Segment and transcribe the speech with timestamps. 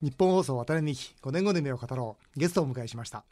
[0.00, 2.38] 日本放送渡辺美希5年後の夢を語ろう。
[2.38, 3.24] ゲストをお迎えしました。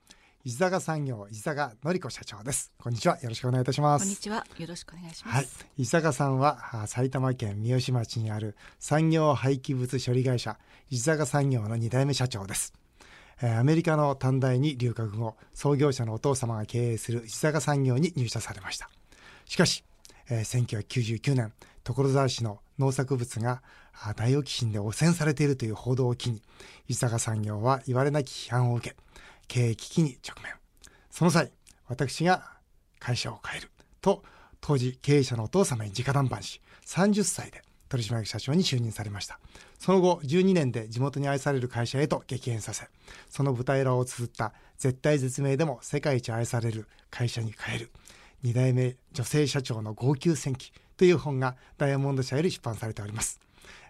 [0.44, 2.72] 石坂産業石坂典子社長です。
[2.76, 3.20] こんにちは。
[3.22, 4.02] よろしくお願いいたします。
[4.02, 4.44] こんにちは。
[4.58, 5.46] よろしくお願いします、はい、
[5.78, 10.58] 石坂さんは埼玉県三芳町にある産業廃棄物処理会社
[10.90, 12.72] 石坂産業の2代目社長です。
[13.40, 18.90] アメリカの短大に留学後創業者のお父様が経営する石坂産業に入社されました。
[19.44, 19.84] しかし
[20.28, 21.52] 1999年
[21.84, 23.62] 所沢市の農作物が
[24.16, 26.42] ダイオキシンで汚染されているという報道を機に
[26.88, 28.96] 石坂産業は言われなき批判を受け
[29.48, 30.52] 経営危機に直面。
[31.10, 31.50] その際
[31.88, 32.44] 私が
[32.98, 33.70] 会社を変える
[34.00, 34.22] と
[34.60, 39.38] 当時経営者のお父様に直談判し30歳で取締役社長に就任されました。
[39.78, 42.88] その後12年で地元に愛される会社へと激変させ
[43.28, 47.90] その舞台裏を綴った絶対絶命でも世界一愛される会社に変える
[48.44, 53.40] 2代目女性社長の号泣戦記という本がダイヤモンド社より出版されております。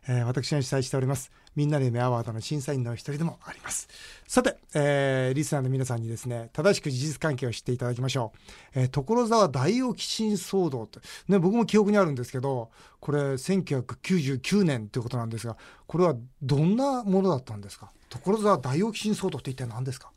[0.09, 3.89] えー、私が主催しておりますみんなの夢アワードの審査員の一人でもあります。
[4.29, 8.33] さて、えー、リスナーの皆さんにですね正しく事実関係を知っていただきましょ
[8.77, 15.57] う、えー、所沢大オキシン騒動ってね僕も記憶にあるんですけどこれ1999年ということなんですが
[15.89, 17.91] これはどんなものだったんですか？
[18.11, 20.11] 所沢大オキシン騒動って一体何ですか？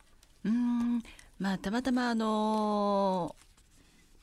[0.44, 1.02] うん
[1.40, 3.49] まあたまたまあのー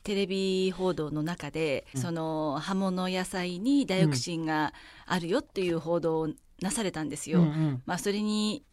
[0.07, 4.73] テレビ報道の中で、うん、その葉物野菜にダイオキシンが
[5.05, 6.29] あるよっていう報道を
[6.61, 7.41] なされたんですよ。
[7.41, 8.63] うんうん、まあ、それに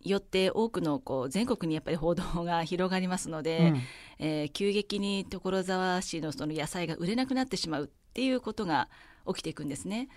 [0.00, 3.80] よって多くのこう全国にやっぱり報道が広がりますので、うん、
[4.18, 8.88] えー、急激に所沢市のその野菜が売れなくなってしまうっていうことが
[9.28, 10.08] 起きていくんですね。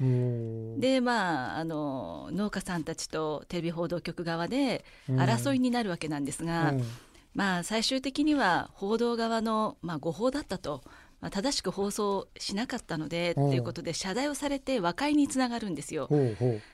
[0.79, 6.83] でまああの農家さんたちとテレビ報道局側で争いになるわけなんですが、うん
[7.35, 10.81] まあ、最終的には報道側の、まあ、誤報だったと、
[11.19, 16.09] まあ、正しく放送しなかったのでということで謝罪をされて和解につながるんですよ。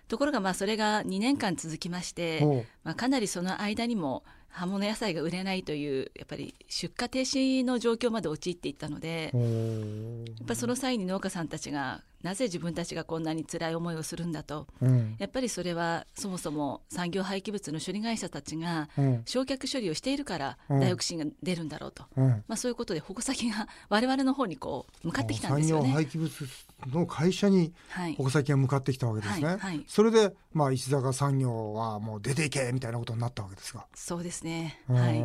[0.08, 18.90] ところがまあそれが2年間続きまして、まあ、かなりその間にも葉物野菜が売れないというやっぱり出荷停止の状況まで陥っていったのでやっぱその際に農家さんたちがなぜ自分たちがこんなに辛い思いをするんだと、うん、やっぱりそれはそもそも産業廃棄物の処理会社たちが
[19.26, 25.84] 焼却処理をしているからダイオキシンが出るんだろうと、うん、まあ、そういうことで矛先が 我々の方にこう向かってきたんですよね。
[25.84, 26.48] 産業廃棄物
[26.88, 27.74] の会社に
[28.18, 29.46] 矛先が向かってきたわけですね。
[29.46, 29.76] はいはい。
[29.78, 33.86] はい、それで、まあ、石坂産業はもう出ていけみたいなことになったわけですが。
[33.96, 35.20] そうですね、はい、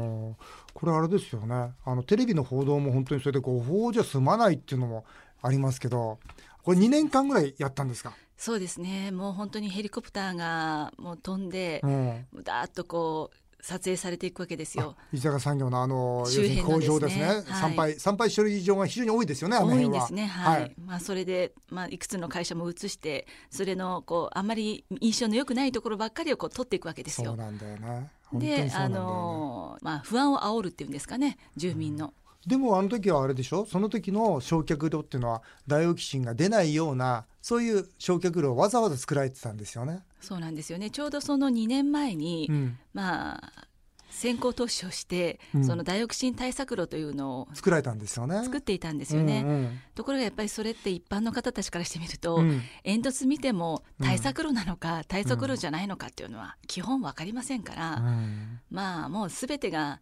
[0.75, 1.73] これあれですよね。
[1.85, 5.05] あのテレビの報道も本当にそれで誤報じゃ済まないっていうのも
[5.43, 6.19] ありますけど
[6.67, 8.13] これ2年間ぐらいやったんですか？
[8.37, 14.97] そうですねもう本当にヘリコプターがもう飛んで、うん、だーっとこう撮影されていくわけですよ。
[15.13, 17.25] 石坂産業のあの周辺工場ですね。
[17.25, 19.57] はい、参拝参拝処理場が非常に多いですよね。
[19.57, 20.27] 多いんですね。
[20.27, 20.61] はい。
[20.63, 27.31] はい、まあそれでまあいくつの会社も移してそれのこうあんまり印象の良くないところばっかりをこう取っていくわけですよ。
[27.31, 28.11] そうなんだよね。
[28.35, 32.07] で、ね、あのまあ不安を煽るっていうんですかね住民の。
[32.07, 32.13] うん
[32.47, 33.67] でもあの時はあれでしょ？
[33.67, 40.05] その時の焼却炉っていうのはダイオキシンが出ないようなそういう焼却炉をわざわざ作られてたんですよね。
[40.21, 40.91] そうなんですよね。
[40.91, 43.53] ちょうどその2年前に、うん、まあ
[44.11, 48.43] 先行投資をして、うん、そのダイオキシン対策炉というのを作られたんですよね。
[48.45, 58.03] 作っていたんですよね、うんうん、ところがやっぱりそれって一般の方たちからしてみると、うん、煙突見ても対策炉なのか、対策炉じゃないのかっていうのは基本分かりませんから、
[58.71, 60.01] まあもう全てが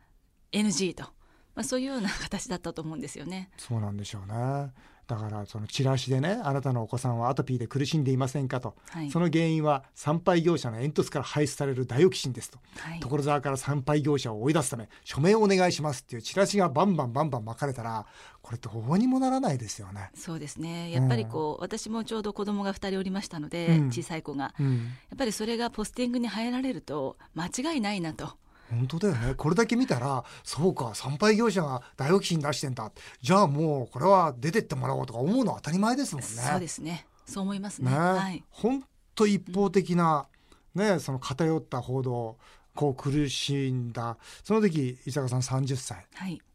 [0.52, 1.06] NG と。
[1.54, 3.50] まあ、そういうような形だったと思うんですよね。
[3.56, 4.72] そうなんでしょうね。
[5.06, 18.06] だからそのチラシでねあなたのお子さんはアトピーで苦しんでいませんかと、はい、その原因は参拝業者の煙突から排出されるダイオキシンですと、はい、所沢から参拝業者を追い出すため署名をお願いしますっていうチラシがバンバンバンバン巻かれたら
[18.40, 20.10] これどうにもならないですよね。
[20.14, 20.90] そうですね。
[20.90, 24.80] やっぱりこう、うん、私もちょうど子供が2人おりましたので、うん、小さい子が、うん、や
[25.14, 28.36] っぱりそれがポスティングに入られると間違いないなと。
[28.70, 29.34] 本当だよね。
[29.34, 32.90] これだけ見たらそうか参拝業者がダイオキシン出してんだ。
[33.20, 36.28] じゃあもうこれは出てってもらおうとか思うのは当たり前ですもんね。
[36.28, 37.06] そうですね。
[37.26, 37.90] そう思いますね。
[37.90, 37.96] ね。
[37.96, 40.26] はい、本当一方的な、
[40.74, 42.36] ね、その偏った報道
[42.74, 44.18] こう苦しんだ。
[44.42, 46.06] その時伊坂さん30歳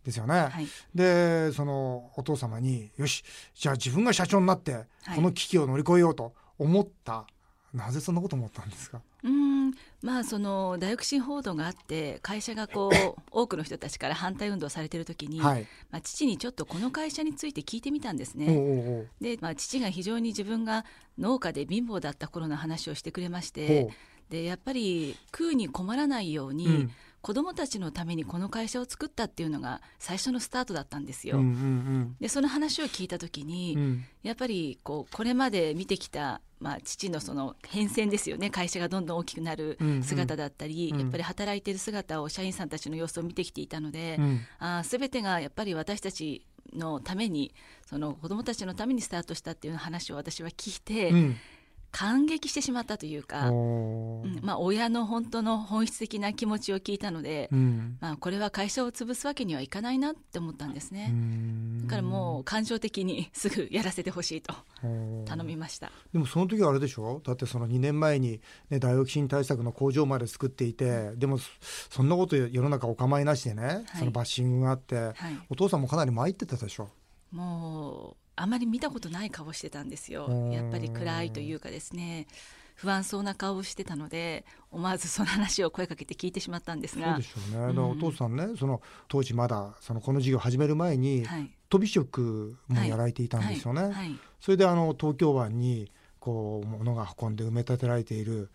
[0.03, 0.33] ですよね。
[0.33, 0.49] はい。
[0.49, 3.23] はい、でそのお父様によし
[3.55, 4.85] じゃあ自分が社長になって
[5.15, 7.25] この危機を乗り越えようと思った、
[7.73, 9.01] なぜそんなこと思ったんですか？
[9.23, 9.71] うん。
[10.01, 19.07] まあそのダイオキシン報道があって会社がこう多くの人たちから反対運動されてる時に、はい、まあ、父にちょっとこの会社について聞いてみたんですね。
[19.19, 20.85] で、まあ、父が非常に自分が
[21.17, 23.89] 農家で貧乏だった頃の話をしてくれまして
[24.29, 31.37] でやっぱり食うに困らないように、うん、子どもたちのためにこの会社を作ったっていうのが最初のスタートだったんですよ。
[31.37, 33.81] うんうんでその話を聞いた時に、うん。
[33.81, 38.49] うんやっぱりこうこれまで見てきた、まあ、父のその変遷ですよね。
[38.49, 40.95] 会社がどんどん大きくなる姿だったり、うん。
[40.95, 44.41] うんやっぱり働いている姿を社員さんたちの様子を見てきていたので、うん。
[44.59, 47.53] あー全てがやっぱり私たちのために
[47.85, 51.35] その子どもたちのためにスタートしたっていう話を私は聞いて、うん
[51.91, 57.97] 感激してしまったというか、うんまあ、親の本当の本質的な気持ちを聞いたので、うん。
[57.99, 61.09] まあ、これは会社を潰すわけにはいかないなって思ったんですね。
[61.11, 61.81] うん。
[61.83, 64.53] だからもう感情的にすぐやらせてほしいと
[65.25, 65.91] 頼みました。
[66.13, 67.21] でもその時はあれでしょ？
[67.23, 68.39] だってその2年前に、
[68.69, 71.49] ね、ダイオキシン対策の工場まで作っていてでもそ
[71.89, 75.15] そんなこと世の中お構いなしでね、そのバッシングがあって、はい、
[75.49, 76.89] お父さんもかなり参ってたでしょ？
[77.31, 80.27] もうあまり見たことない顔してたんですよ。
[80.27, 80.51] うん。
[80.51, 82.27] やっぱり暗いというかですね。
[82.75, 87.15] 不安そうな顔をしてたので思わずその話を声かけて聞いてしまったんですが。
[87.15, 87.89] そうでしょうね、うん。
[87.91, 91.51] お父さんねその当時まだそのこの事業を始める前に、はい。
[91.69, 93.91] 飛び職もやられていたんですよね、はい。
[93.91, 94.15] はい。
[94.39, 98.49] それであの東京湾にこう物が運んで埋め立てられている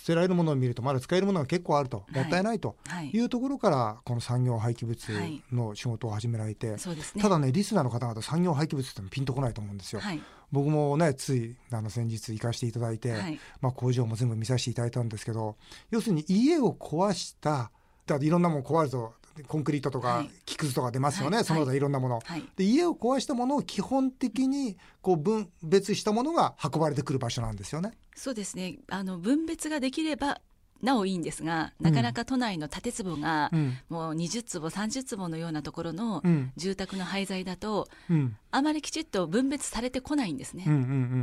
[0.00, 2.14] 捨てられるものを見るとまだ使えるものが結構あると、はい。
[2.14, 2.76] もったいないと。
[2.86, 3.10] はい。
[3.10, 5.42] いうところからこの産業廃棄物はい。
[5.52, 6.76] の仕事を始められて、
[7.20, 10.00] ただねリスナーの方々産業廃棄物ってのピンとこないと思うんですよ。
[10.00, 10.22] はい。
[10.50, 13.38] 僕もねついあの先日行かせていただいて、はい。
[13.60, 15.56] まあ、工場も全部見させていただいたんですけど
[15.90, 17.70] 要するに家を壊した
[18.06, 19.12] だっていろんなもの壊れると
[19.46, 20.30] コンクリートとかはい。
[20.44, 21.44] 木くずとか出ますよね、はい。
[21.44, 22.20] その他いろんなもの。
[22.24, 22.44] はい。
[22.56, 27.92] で家を壊したものを基本的にこう分別したものが運ばれてくる場所なんですよね。
[28.14, 28.78] そうですね。
[28.88, 30.40] あの分別ができれば
[30.82, 33.76] なおいいんですがなかなか都内の建坪がうん。
[33.88, 36.52] もう20坪30坪のようなところのうん。
[36.56, 38.36] 住宅の廃材だとうん。
[38.52, 40.64] あまりきちっと分別されてこないんですね。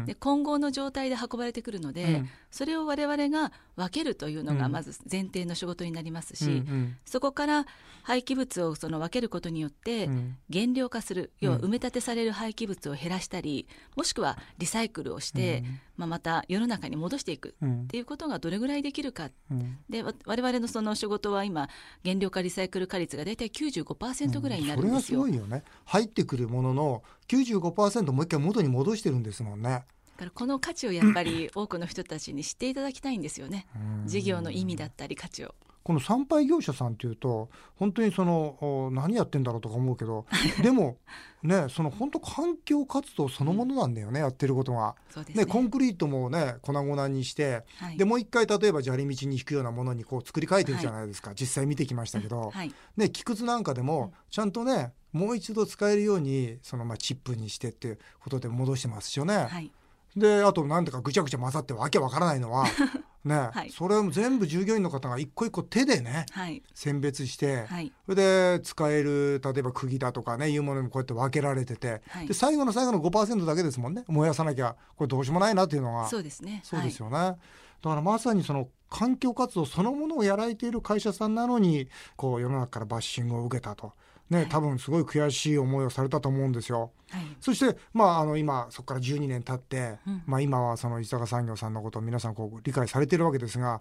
[0.06, 2.30] で混合の状態で運ばれてくるので、うん。
[2.52, 4.58] それを我々が分けるというのうん。
[4.58, 6.64] がまず前提の仕事になりますし、
[7.06, 7.66] そこから
[8.04, 10.38] 廃棄物をその分けることによってうん。
[10.50, 11.64] 減量化する、要はうん。
[11.66, 15.64] 埋め立てされる廃棄物を減らしたりもしくはリサイクルをして、
[15.98, 21.70] まあ、また世の中に戻していくうんっていうことがどれぐらいできるかうんでわ我々のその仕事は今
[22.04, 25.20] 減量化リサイクル化率が大体95%ぐらいになるんそれがすですよ。
[25.22, 29.70] ごいよね入ってくるものの95%もう一回元に戻してるんですもんね。
[30.18, 33.68] だからこの価値をやっぱり多くの人たちに知っていただきたいんですよね。
[33.76, 35.54] うん事業の意味だったり価値を。
[35.88, 40.26] この参拝業者さんっていうと本当にそのお何やってんだろうとか思うけど
[40.62, 40.98] でも
[41.44, 44.96] ねその本当環境活動そのものなんだよね、やってることが。
[45.30, 45.34] ね。
[45.34, 52.74] ねコンクリートもね粉々にしてはいでもう一回例えば砂利道に引くようなものにこう作り変えてるじゃないですか、実際見てきましたけど、はい。
[52.98, 59.38] ね、木くずなんかでもちゃんとねもう一度使えるようにそのまあチップにしてっていうことで戻してますよね。
[59.38, 59.72] はい。
[60.18, 62.66] であとなんてかぐちゃぐちゃ混ざってわけわからないのは
[63.28, 66.64] ね、はいそれを全部従業員の方が一個一個手でねはい。
[66.74, 67.92] 選別して、はい。
[68.06, 76.62] それで使える例えば釘だとかねいうものにもこうやって分けられてて、はいで最後の最後の5%だけですもんね燃やさなきゃこれどうしようもないなっていうのがそうですね。
[76.64, 77.36] そうですよね、だ
[77.82, 83.94] からまさにその環境活動そのものをやられている会社さんなのにこう世の中からバッシングを受けたと。
[84.30, 86.92] ね、はい多分すごい悔しい思いをされたと思うんですよ。
[87.10, 87.22] はい。
[87.22, 87.38] はい。
[87.40, 93.80] そして、まあ、あの今そこから12年経って、うんまあ、今はその石坂産業さんのことを皆さんこう理解されているわけですがは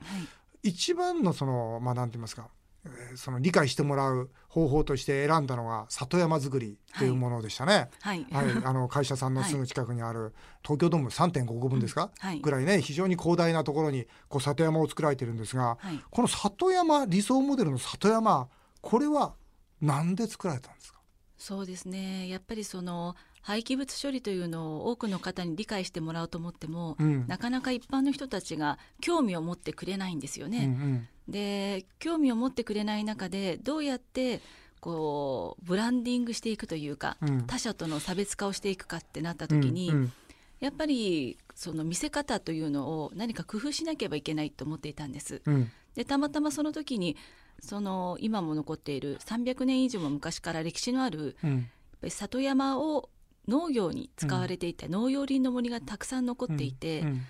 [0.63, 0.69] い。
[0.69, 2.49] 一番のそのまあなんて言いますか、
[2.85, 7.89] えーその理解してもらう方法として選んだのが里山作りというものでしたね。
[8.01, 8.27] はい。
[8.31, 12.41] はい、あの会社さんのすぐ近くにある東京ドーム3.5個分ですか、はい。
[12.41, 16.01] ぐらいね非常に広大なところにこう里山を作られてるんですがはい。
[16.11, 18.49] この里山理想モデルの里山
[18.81, 19.35] これは
[19.81, 21.01] 何で作られたんですか、
[21.37, 22.29] そうですね。
[22.29, 31.09] やっぱりその廃棄物処理というのを多くの方に理解してもらおうと思っても、うんなかなか一般の人たちが興味を持ってくれないんですようんね。
[31.29, 34.41] で興味を持ってくれない中でどうやって
[34.81, 40.13] こうブランディングしていくというか、うんうん他者との差別化をしていくかってなった時に、うんうん
[40.59, 45.43] やっぱりその見せ方というのを何か工夫しなければいけないと思っていたんです。
[45.45, 47.15] うんでたまたまその時に
[47.61, 51.51] その今も残っている300年以上も昔から歴史のあるうん。
[51.51, 51.63] やっ
[52.01, 53.09] ぱり里山を
[53.49, 57.23] 農業に使われていた農業林の森がたくさん残っていて、うん。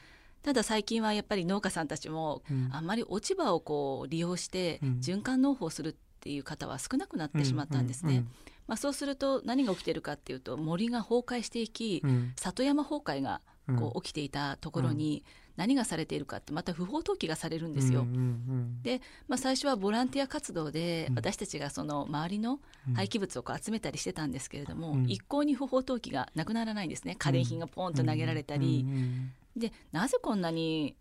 [0.43, 2.69] ただ最近はやっぱり農家さんたちもうん。
[2.73, 4.89] あんまり落ち葉をこう利用してうん。
[5.01, 8.25] 循環農法をするっていう方は少なくなってしまったんですね。
[8.67, 12.11] まあ、そうすると何が起きてるかっていうと森が崩壊していき、うん。
[12.11, 13.77] うん里山崩壊がうん。
[13.77, 15.25] こう起きていたところに
[15.57, 18.03] 何がされているかってまた不法投棄がされるんですよ。
[18.03, 21.15] うんうんで、まあ、最初はボランティア活動でうん。
[21.17, 22.95] 私たちがその周りのうん。
[22.95, 25.11] 廃棄物をこう集めたりしてたんですけれども、うん。
[25.11, 27.17] 一向に不法投棄がなくならないんですね。
[27.17, 30.97] 家電品がポンと投げられたり、うんうんでなぜこんなに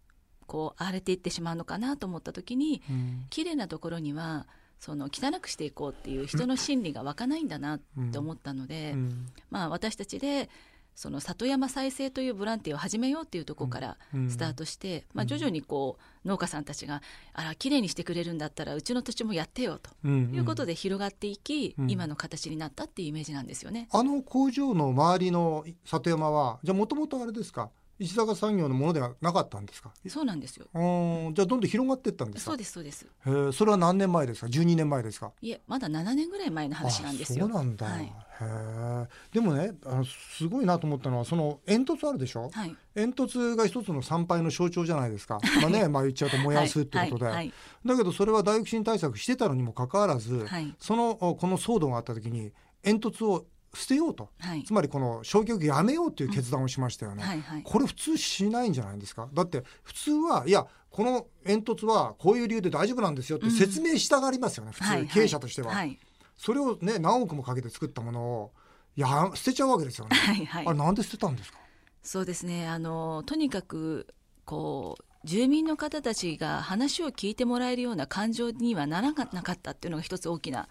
[0.48, 3.26] こう荒れていってしまうのかなと思った時にうん。
[3.30, 4.48] 綺麗なところには
[4.80, 7.80] その汚くしていこうっていう人の心理が湧かないんだなっ
[8.12, 9.28] て思ったので、うん。
[9.50, 10.50] まあ、私たちで
[10.96, 14.30] その里山再生というボランティアを始めようっていうところからうん。
[14.30, 17.02] スタートして、まあ、徐々にこう農家さんたちが
[17.34, 20.32] あら綺麗にしてくれるんだったらうちの土地もやってよとうん。
[20.34, 21.92] いうことで広がっていき、うん。
[21.92, 23.88] 今の形になったっていうイメージなんですよね。
[23.92, 27.70] あの工場の周りの里山はじゃあもともとあれですか？
[27.98, 29.92] 石坂産業のものではなかったんですか？
[30.08, 30.66] そうなんですよ。
[30.74, 32.52] うんじゃあどんどん広がっていったんですか？
[32.52, 33.06] そうですそうです。
[33.26, 35.32] へーそれは何年前ですか？12年前ですか？
[35.42, 37.46] いえまだ7年ぐらい前の話なんですよ。
[37.46, 38.04] あそうなんだ、はい。
[38.04, 38.10] へ
[38.42, 42.50] えでもねあのすごいなと思ったのはその煙突あるでしょ？
[42.52, 42.76] はい。
[42.96, 47.54] 煙突が一つの参拝の象徴じゃないですか、 まあねまあ言っちゃうと燃やすってことで、はい
[47.86, 50.76] だけどそれは大躍進対策してたのにもかかわらず、はいはい。
[50.80, 52.52] そのおこの騒動があった時に
[52.84, 54.30] 煙突を捨てようと。
[54.40, 54.64] はい。
[54.64, 57.42] つまりこの焼却やめようという決断をしましたよね、はい。
[57.42, 57.64] はい。
[57.64, 59.28] これ普通しないんじゃないんですか？
[59.34, 64.98] だって普通はいやこの煙突はこういう理由で大丈夫なんですよって説明したがりますよね、普通、はい。
[65.00, 65.08] はい。
[65.08, 66.00] 経営者としては、はい。
[66.38, 68.52] それをね何億もかけて作ったものを
[68.96, 70.46] いや捨てちゃうわけですよね、はい。
[70.46, 70.68] はい。
[70.68, 71.60] あれなんで捨てたんですか？
[72.02, 72.68] そうですね。
[72.68, 74.08] あのとにかく
[74.46, 80.70] こう住民の方たちが話を聞いてもらえるような感情にはならなかったっていうのが一つ大きな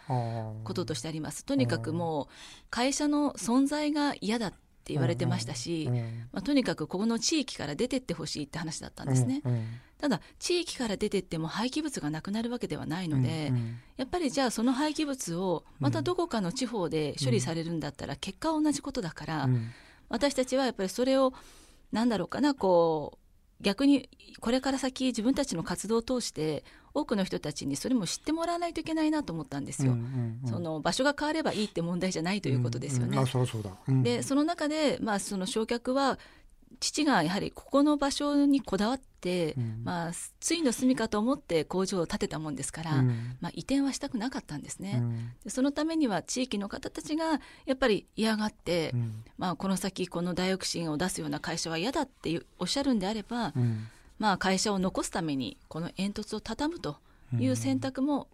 [0.64, 1.44] こととしてあります。
[1.44, 2.34] とにかくもう
[2.70, 5.90] 会社の存在が嫌だって言われてましたし、
[6.32, 9.52] まあ、とにかくここの地域から出てってほしいって話だったんですね、うん。
[9.52, 9.66] うん。
[9.98, 13.56] ただ地域から出てっても廃棄物がなくなるわけではないので、うん。
[13.56, 13.76] うん。
[13.96, 19.70] やっぱりじゃあその廃棄物をまたどこかの地方で処理されるんだったら結果は同じことだから、うん。
[20.10, 21.32] 私たちはやっぱりそれを
[21.90, 23.23] なんだろうかなこう
[23.64, 24.08] 逆に
[24.40, 29.92] これから先自分たちの活動を通して多くの人たちにそれも知ってもらわないといけないなと思ったんですよ。
[29.92, 30.48] うんうんうん。
[30.48, 33.16] その場所が変わればいいって問題じゃないということですよね。
[33.16, 33.24] うん。
[33.88, 34.02] うん。
[34.02, 36.18] でその中で、まあ、その焼却は
[36.78, 39.13] 父がやはりここの場所にこだわって、
[39.56, 39.82] うん。
[39.84, 43.36] まあ、ついの住みかと思って工場を建てたもんですから、うん。
[43.40, 44.98] まあ、移転はしたくなかったんですね。
[45.00, 45.32] うん。
[45.44, 49.24] でそのためには地域の方たちがやっぱり嫌がって、うん。
[49.38, 53.88] まあ、この先このダイオキシンを出すような会社は嫌だっておっしゃるんであれば、うん。
[54.18, 56.96] まあ、会社を残すためにこの煙突を畳むと
[57.38, 58.28] いう選択も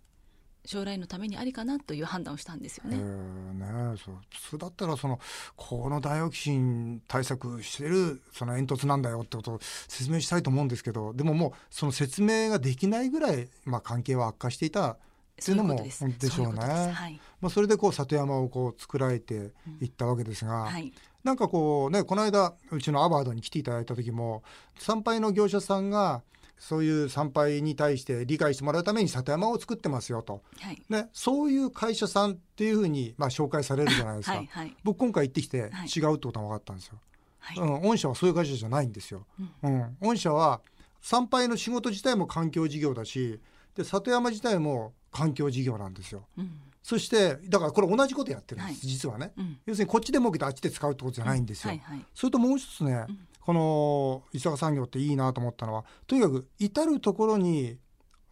[0.65, 2.97] 将来のためにありかなという判断をしたんですよえね。
[2.97, 5.19] ーねそう普通だったらその
[5.57, 14.97] このダイオキシン対策してるその煙突なんだよってことを説明したいと思うんですけどでももうその説明ができないぐらい、まあ、関係は悪化していたっ
[15.43, 16.17] ていうのもでしょうね。
[16.21, 17.21] そういうはい。
[17.41, 20.93] まあ、それでこう里山をこう作られていったわけですが、はい。
[21.25, 24.43] なんかこうねこの間うちのアバードに来ていただいた時も
[24.79, 26.23] 参拝の業者さんが
[26.61, 30.83] そういう参拝に対して理解してもらうために里山を作ってますよと、はい。
[30.91, 34.77] ね、そういう会社さんっていうふうに、まあ、紹介されるじゃないですか、はいはい。
[34.85, 35.89] 僕今回行ってきてはい。
[35.89, 36.99] 違うってことが分かったんですよ、
[37.39, 37.59] はい。
[37.59, 39.25] うん、御社はそういう会社じゃないんですよ、
[39.63, 40.61] うん、御社は
[41.01, 43.41] 参拝の仕事自体も環境事業だし
[43.75, 46.27] で里山自体も環境事業なんですよ。
[46.37, 46.61] うん。
[46.83, 48.87] そしてだからこれ同じことやってるんです、はい。
[48.87, 49.33] 実はね。
[49.35, 49.59] うん。
[49.65, 52.05] 要するにこっちで儲けてあっちで使うってことじゃないんですよ、はいはい。
[52.15, 57.79] それともう一つね、うんこの伊坂産業っていいなと思ったのはとにかく至る所に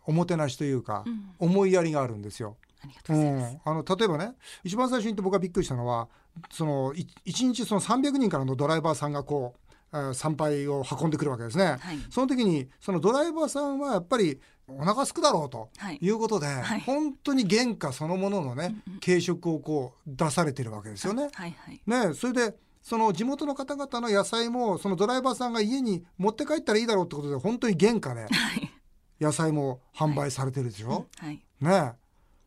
[0.04, 1.30] おもてなしというか、うん。
[1.40, 2.56] 思いやりがあるんですよ。
[2.84, 3.54] ありがとううございます。
[3.56, 6.08] ん、あの例えばね一番最初に僕がびっくりしたのは
[6.52, 11.78] そのい一日その300人からのドライバーさんがこう、えー参拝を運んでくるわけですね。
[11.80, 11.98] はい。
[12.10, 15.98] その時にそのドライバーさんはやっぱりお腹すくだろうとはい。
[16.00, 16.80] いうことで、はい。
[16.82, 21.30] 本当に原価そのもののね、軽食をこう出されてるわけですよね。
[21.32, 21.56] はい。
[21.58, 21.80] はい。
[21.86, 22.54] ね、それで
[22.88, 28.30] その地元の方々の野菜もそのドライバーさんが家に持って帰ったらいいだろうってことで本当に原価ではい
[29.20, 31.06] 野菜も販売されてるでしょ？
[31.18, 31.92] はいね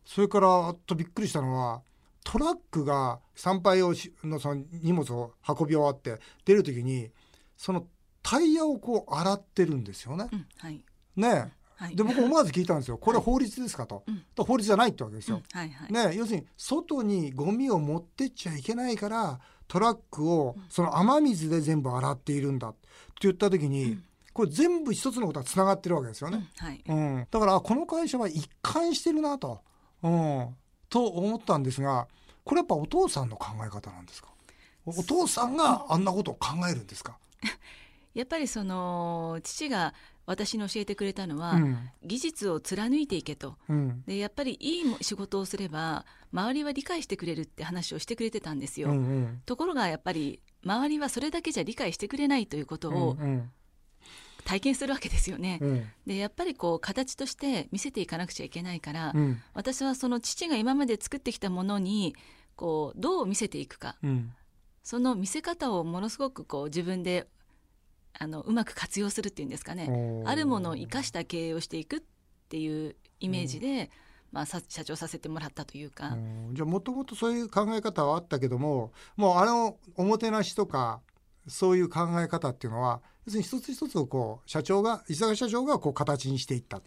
[0.04, 1.82] それからあとびっくりしたのは
[2.24, 7.10] トラックが参拝をしのその荷物を運び終わって出る時に
[7.56, 7.86] その
[8.20, 10.28] タイヤをこう洗ってるんですよね。
[10.32, 10.84] うんはい
[11.14, 12.98] ねはいで僕思わず聞いたんですよ。
[12.98, 14.02] これ法律ですかと。
[14.08, 15.44] うんと法律じゃないってわけですうんよ。
[15.52, 22.68] はいはいね、要するに外にゴミを持ってっちゃいけないからトラックをその雨水で全部洗っているんだ。
[22.68, 22.78] って
[23.22, 24.04] 言った時に、うん。
[24.32, 26.48] これ全部一つのことがつながってるわけですよね。
[26.60, 26.66] うん。
[26.66, 26.82] はい。
[26.86, 27.26] うん。
[27.30, 29.60] だからあこの会社は一貫してるなと、
[30.02, 30.56] うん、
[30.88, 32.08] と思ったんですが
[32.44, 34.28] これやっぱお父さんの考え方なんですか？
[34.84, 37.16] おお父さんがあんなことを考えるんですか、
[38.14, 41.76] やっぱりその父が私に教えてくれたのは、うん。
[42.04, 43.56] 技術を貫いていけと。
[43.68, 44.02] うん。
[44.06, 49.42] でやっぱりいいも仕事をすれば周りは理解してくれるって話をしてくれてたんですよ、うんうん。
[49.46, 53.50] ところがやっぱり周りはそれだけじゃ理解してくれないということをうん
[54.44, 55.86] 体験するわけですよね、うん。
[56.04, 59.40] でやっぱりこう形として見せていかなくちゃいけないから、うん。
[59.54, 62.16] 私はその父が今まで作ってきたものに
[62.56, 63.96] こうどう見せていくか。
[64.02, 64.32] うん。
[64.82, 67.28] その見せ方をものすごくこう自分で
[68.18, 70.22] あのうまく活用するっていうんですかね。
[70.26, 72.02] あるものを生かした経営をしていくっ
[72.48, 73.90] ていうイメージで、
[74.32, 76.54] まあ、さ社長させてもらったというか、うん。
[76.54, 81.00] じゃあもともとそういう考え方はあったけどももうあのおもてなしとか
[81.46, 86.80] そういう考え方っていうのは要するに一つ一つをこう社長が石坂社長がこう形にしていった。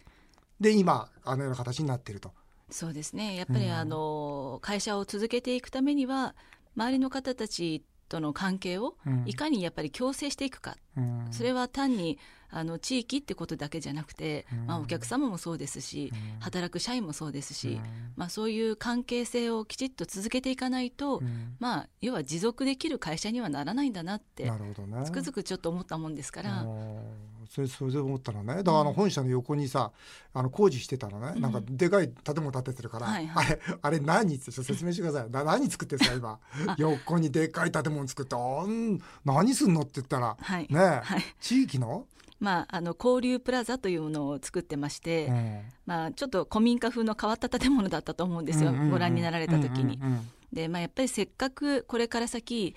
[0.60, 2.32] で今あのような形になっていると。
[2.70, 3.36] そうですね。
[3.36, 3.72] やっぱり、うん。
[3.72, 6.34] あの会社を続けていくためには
[6.76, 9.22] 周りの方たちとの関係をうん。
[9.26, 11.26] いかにやっぱり共生していくか、うん。
[11.30, 14.66] それは単にあの地域ってことだけじゃなくて、うん。
[14.66, 16.40] まあ、お客様もそうですし、うん。
[16.40, 17.82] 働く社員もそうですし、うん。
[18.16, 21.56] まあ、そういう関係性をきちっと続けていかないと、うん。
[21.58, 24.74] まあ、要は持続できる会社にはならないんだなってなね。
[25.04, 28.56] つくづくちょっと思ったもんですから、うんそれそれで思ったらね。
[28.56, 29.92] だからあの本社の横にさ
[30.32, 31.42] あの工事してたのね、うん。
[31.42, 33.46] なんかでかい建物建ててるから、はいはい。
[33.46, 35.30] あ れあれ何って説明してください。
[35.30, 36.38] な 何作ってんすか今。
[36.78, 38.36] 横にでかい建物作って。
[38.36, 40.36] あん何すんのって言ったら。
[40.40, 40.66] はい。
[40.68, 41.24] ねえ、はい。
[41.40, 42.06] 地域の、
[42.40, 45.60] まあ、あの交流プラザというものを作ってまして、うん。
[45.86, 49.96] まあ、ちょっと古民家風の変わった建物だったと思うんですよ、うんうんうんご覧になられた時に。
[49.96, 52.74] うんうんで、まあ、やっぱりせっかくこれから先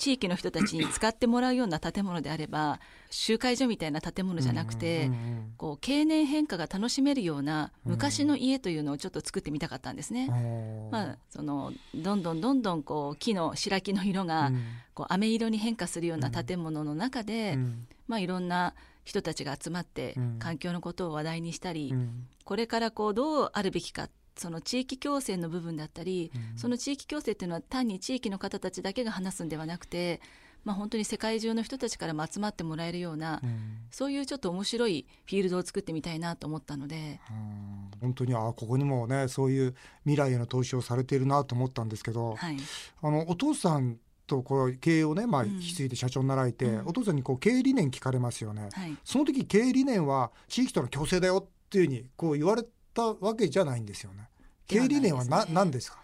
[0.00, 2.80] 地域の人たちに使ってもらうような建物であれば
[3.10, 5.10] 集会所みたいな建物じゃなくて、
[5.58, 7.92] こう経年変化が楽しめるようなうん。
[7.92, 10.28] 昔の家というのをちょっと作ってみたかったんですね。
[10.30, 10.90] うん。
[10.90, 14.64] まあ、そのどんどんどんどんこう木の白木の色がうん。
[14.94, 17.86] こう飴色に変化するような建物の中で、うん。
[18.08, 20.38] まあ、いろんな人たちが集まってうん。
[20.38, 22.26] 環境のことを話題にしたり、うん。
[22.44, 26.58] これからこうどうあるべきかその地域共生の部分だったり、うん。
[26.58, 30.20] その地域共生っていうのは単に地域の方たちだけが話すんではなくて、
[30.64, 33.78] まあ、本当に世界中の人たちからも集まってもらえるような、うん。
[33.90, 42.56] そういうちょっと面白いフィールドを作ってみたいなと思ったので、うん本当にあここにもねそういう未来への投資をされているなと思ったんですけど、はい、
[43.02, 45.50] あのお父さんとこう経営をね、まあ、うん。
[45.50, 46.86] 引き継いで社長になられて、うん。
[46.86, 52.64] お父さんにこう経営理念聞かれますよね、はい、その時経営理念は地域との共生だよっていうふうにこう言われ
[53.18, 54.28] たわけじゃないんですよね。
[54.66, 55.98] 経営理念はね何ですか、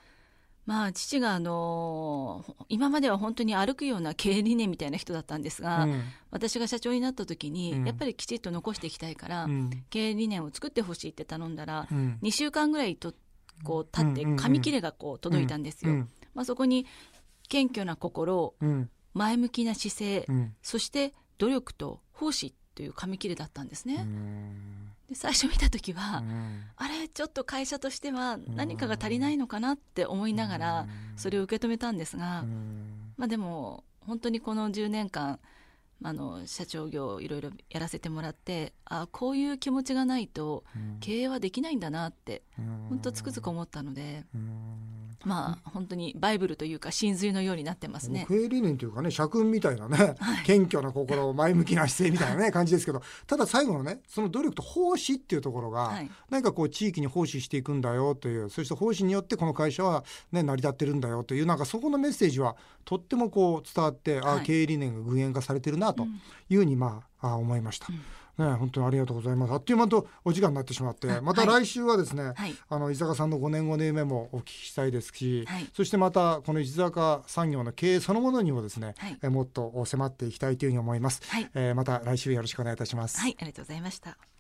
[0.67, 6.03] まあ、父が、あのー今までは本当に歩くような経営理念みたいな人だったんですが、うん。
[6.33, 7.87] 私が社長になった時に、うん。
[7.87, 9.71] やっぱりきちっと残していきたいから、うん。
[9.89, 12.19] 経営理念を作ってほしいって頼んだら、うん。
[12.23, 13.15] 2週間ぐらいと
[13.63, 15.93] こう経って紙切れがこう届いたんですよ。
[15.93, 16.09] うん。
[16.35, 16.87] まあ、そこに
[17.49, 18.91] 謙虚な心うん。
[19.15, 20.55] 前向きな姿勢、うん。
[20.61, 24.07] そして努力と奉仕という紙切れだったんですうね。
[25.07, 26.63] んで最初見た時は、うん。
[26.77, 33.13] あれちょっと会社としては何かが足りないのかなって思いながらそれを受け止めたんですが、うん。
[33.17, 35.39] まあ、でも本当にこの10年間
[36.03, 40.99] あの社長業をいろいろやらせてもらってあこういう気持ちがないとうん。
[41.01, 42.87] 経営はできないんだなってうん。
[42.91, 48.27] 本当つくづく思ったので、うんまあ本当にバイブルというか真髄のようになってますね。
[48.29, 67.89] 経営理念というかね社訓みたいなね、謙虚な心前向きな姿勢みたいなね感じですけどただ最後のねその努力と奉仕っていうところが、はい何かこう地域に奉仕していくんだよというそして奉仕によってこの会社は、ね、成り立ってるんだよというなんかそこのメッセージはとってもこう伝わって、ああはい経営理念が具現化されてるなとうんいうふうにまああ思いました。
[68.39, 69.53] ね、本当にありがとうございます。
[69.53, 81.23] あっという間とお時間になってしまって、あまた来週はですね、はいあの伊坂さんの5年後の夢もお聞きしたいですし、はいそしてまたこの伊坂産業の経営そのものにもですね、はいえもっと迫っていきたいというふうに思います。
[81.29, 83.21] はいえーまた来週よろしくお願いいたします。
[83.21, 84.36] はい、ありがとうございました。